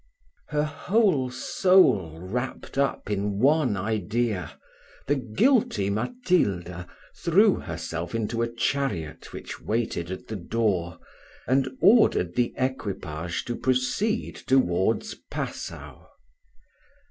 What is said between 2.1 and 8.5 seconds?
wrapped up in one idea, the guilty Matilda threw herself into